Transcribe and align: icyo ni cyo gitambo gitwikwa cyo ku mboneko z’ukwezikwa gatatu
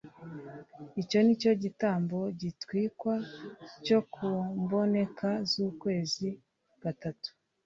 icyo 1.01 1.19
ni 1.23 1.35
cyo 1.41 1.51
gitambo 1.63 2.17
gitwikwa 2.39 3.15
cyo 3.85 3.99
ku 4.13 4.27
mboneko 4.63 5.27
z’ukwezikwa 5.49 6.81
gatatu 6.85 7.29